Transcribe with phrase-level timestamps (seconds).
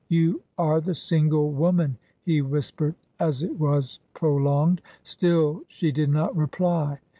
[0.19, 4.81] "You are the single woman," he whispered, as it was prolonged.
[5.03, 6.97] Still she did not reply.